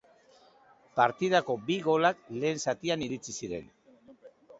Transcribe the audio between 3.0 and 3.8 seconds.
iritsi ziren.